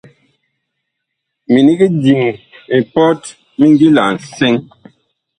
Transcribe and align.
Minig 1.51 1.81
diŋ 2.03 2.21
mipɔt 2.75 3.21
mi 3.57 3.65
ngila 3.71 4.03
nsɛŋ. 4.15 4.55